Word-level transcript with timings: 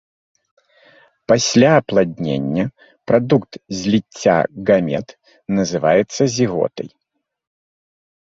Пасля 1.31 1.67
апладнення, 1.81 2.65
прадукт 3.11 3.53
зліцця 3.83 4.37
гамет, 4.71 5.09
называецца 5.59 6.21
зіготай. 6.39 6.87